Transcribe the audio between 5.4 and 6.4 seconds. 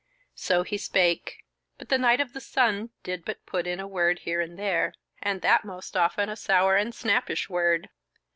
that most often a